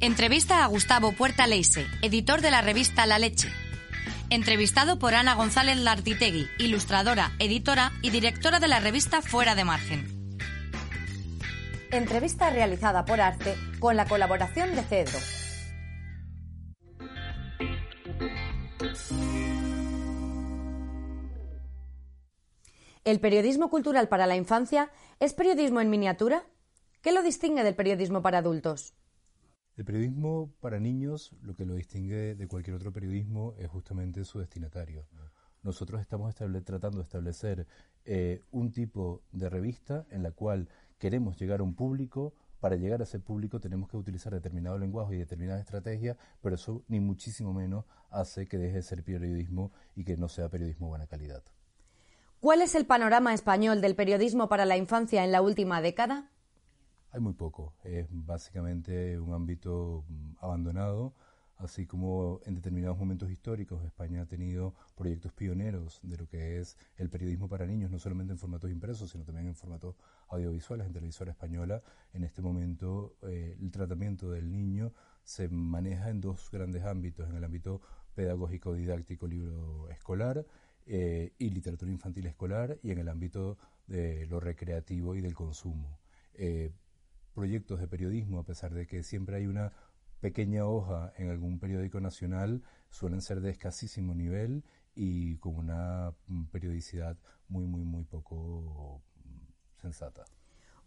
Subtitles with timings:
[0.00, 3.48] Entrevista a Gustavo Puerta Leise, editor de la revista La Leche.
[4.30, 10.38] Entrevistado por Ana González Lartitegui, ilustradora, editora y directora de la revista Fuera de Margen.
[11.90, 15.18] Entrevista realizada por Arte con la colaboración de Cedro.
[23.02, 26.44] ¿El periodismo cultural para la infancia es periodismo en miniatura?
[27.02, 28.94] ¿Qué lo distingue del periodismo para adultos?
[29.78, 34.40] El periodismo para niños, lo que lo distingue de cualquier otro periodismo es justamente su
[34.40, 35.06] destinatario.
[35.62, 37.64] Nosotros estamos tratando de establecer
[38.04, 42.34] eh, un tipo de revista en la cual queremos llegar a un público.
[42.58, 46.82] Para llegar a ese público tenemos que utilizar determinado lenguaje y determinada estrategia, pero eso
[46.88, 50.90] ni muchísimo menos hace que deje de ser periodismo y que no sea periodismo de
[50.90, 51.44] buena calidad.
[52.40, 56.32] ¿Cuál es el panorama español del periodismo para la infancia en la última década?
[57.10, 57.74] Hay muy poco.
[57.84, 61.14] Es básicamente un ámbito mm, abandonado,
[61.56, 66.76] así como en determinados momentos históricos España ha tenido proyectos pioneros de lo que es
[66.96, 69.96] el periodismo para niños, no solamente en formatos impresos, sino también en formatos
[70.28, 71.82] audiovisuales, en televisora española.
[72.12, 74.92] En este momento eh, el tratamiento del niño
[75.24, 77.80] se maneja en dos grandes ámbitos, en el ámbito
[78.14, 80.44] pedagógico, didáctico, libro escolar,
[80.90, 85.98] eh, y literatura infantil escolar y en el ámbito de lo recreativo y del consumo.
[86.32, 86.72] Eh,
[87.38, 89.72] proyectos de periodismo, a pesar de que siempre hay una
[90.18, 94.64] pequeña hoja en algún periódico nacional, suelen ser de escasísimo nivel
[94.96, 96.12] y con una
[96.50, 97.16] periodicidad
[97.46, 99.04] muy, muy, muy poco
[99.80, 100.24] sensata.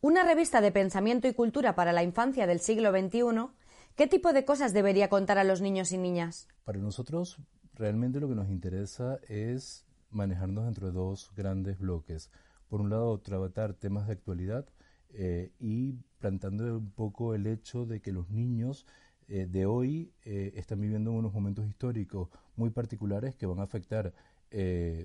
[0.00, 3.52] Una revista de pensamiento y cultura para la infancia del siglo XXI,
[3.94, 6.48] ¿qué tipo de cosas debería contar a los niños y niñas?
[6.64, 7.42] Para nosotros,
[7.74, 12.30] realmente lo que nos interesa es manejarnos dentro de dos grandes bloques.
[12.70, 14.64] Por un lado, tratar temas de actualidad
[15.14, 18.86] eh, y plantando un poco el hecho de que los niños
[19.28, 24.12] eh, de hoy eh, están viviendo unos momentos históricos muy particulares que van a afectar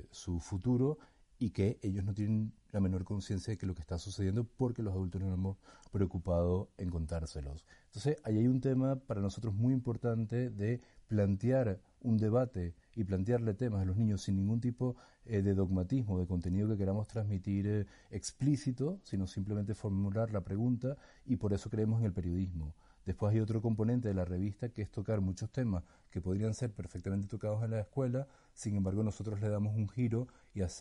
[0.09, 0.97] su futuro
[1.44, 4.81] y que ellos no tienen la menor conciencia de que lo que está sucediendo porque
[4.81, 5.58] los adultos nos hemos
[5.92, 7.66] preocupado en contárselos.
[7.88, 13.56] Entonces, ahí hay un tema para nosotros muy importante de plantear un debate y plantearle
[13.56, 14.96] temas a los niños sin ningún tipo
[15.26, 20.96] eh, de dogmatismo, de contenido que queramos transmitir eh, explícito, sino simplemente formular la pregunta
[21.25, 22.74] y por eso creemos en el periodismo.
[23.06, 26.72] Después hay otro componente de la revista que es tocar muchos temas que podrían ser
[26.72, 30.28] perfectamente tocados en la escuela, sin embargo nosotros le damos un giro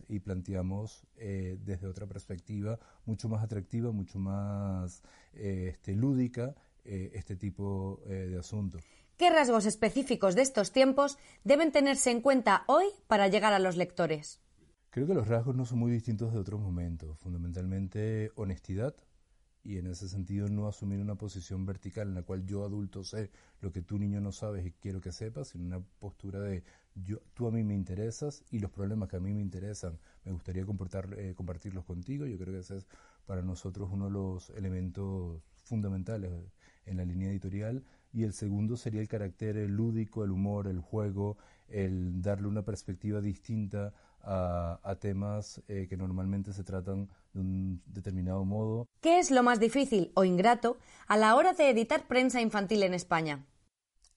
[0.08, 8.00] y, planteamos eh, desde otra perspectiva mucho más atractiva, mucho más este, lúdica este tipo
[8.06, 8.82] de asuntos.
[9.16, 13.76] ¿Qué rasgos específicos de estos tiempos deben tenerse en cuenta hoy para llegar a los
[13.76, 14.40] lectores?
[14.90, 17.18] Creo que los rasgos no son muy distintos de otros momentos.
[17.20, 18.96] Fundamentalmente honestidad
[19.64, 23.30] y en ese sentido no asumir una posición vertical en la cual yo adulto sé
[23.60, 26.64] lo que tú niño no sabes y quiero que sepas, sino una postura de
[26.94, 30.32] yo, tú a mí me interesas y los problemas que a mí me interesan me
[30.32, 32.26] gustaría eh, compartirlos contigo.
[32.26, 32.86] Yo creo que ese es
[33.26, 36.32] para nosotros uno de los elementos fundamentales
[36.86, 41.38] en la línea editorial y el segundo sería el carácter lúdico, el humor, el juego,
[41.72, 43.92] el darle una perspectiva distinta
[44.24, 48.86] a, temas eh, que normalmente se tratan de un determinado modo.
[49.00, 50.78] ¿Qué es lo más difícil o ingrato
[51.08, 53.44] a la hora de editar prensa infantil en España?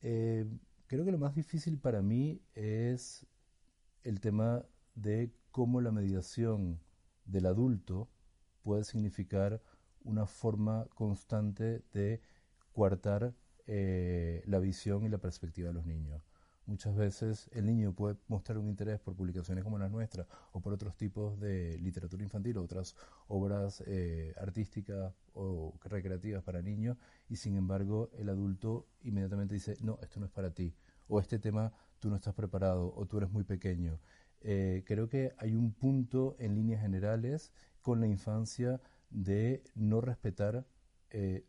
[0.02, 0.46] Eh,
[0.86, 3.26] creo que lo más difícil para mí es
[4.04, 6.80] el tema de cómo la mediación
[7.26, 8.10] del adulto
[8.62, 9.62] puede significar
[10.04, 12.22] una forma constante de
[12.74, 13.34] coartar
[13.66, 16.22] eh, la visión y la perspectiva de los niños.
[16.68, 20.74] Muchas veces el niño puede mostrar un interés por publicaciones como las nuestras o por
[20.74, 22.96] otros tipos de literatura infantil otras
[23.28, 26.98] obras eh, artísticas o recreativas para niños
[27.30, 30.74] y sin embargo el adulto inmediatamente dice, no, esto no es para ti
[31.08, 34.00] o este tema tú no estás preparado o tú eres muy pequeño.
[34.42, 40.66] Eh, creo que hay un punto en líneas generales con la infancia de no respetar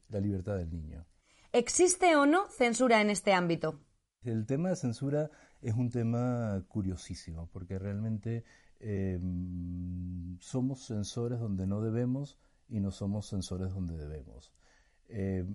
[0.09, 1.05] la libertad del niño.
[1.51, 3.81] ¿Existe o no censura en este ámbito?
[4.27, 5.31] El tema de censura
[5.63, 8.45] es un tema curiosísimo, porque realmente
[8.81, 9.21] eh,
[10.41, 12.37] somos censores donde no debemos
[12.69, 14.53] y no somos censores donde debemos.
[15.09, 15.47] Eh,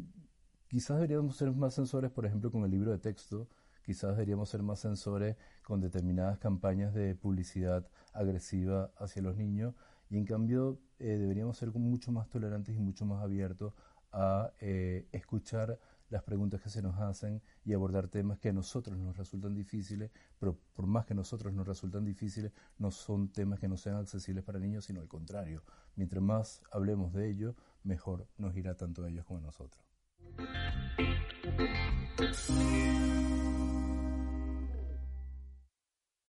[0.69, 3.49] quizás deberíamos ser más censores, por ejemplo, con el libro de texto,
[3.83, 9.75] quizás deberíamos ser más censores con determinadas campañas de publicidad agresiva hacia los niños,
[10.09, 13.73] y en cambio eh, deberíamos ser mucho más tolerantes y mucho más abiertos
[14.13, 15.79] a escuchar
[16.11, 20.11] las preguntas que se nos hacen y abordar temas que a nosotros nos resultan difíciles,
[20.37, 23.95] pero por más que a nosotros nos resultan difíciles, no son temas que no sean
[23.95, 25.63] accesibles para niños, sino al contrario.
[25.95, 29.83] Mientras más hablemos de ello, mejor nos irá tanto a ellos como a nosotros.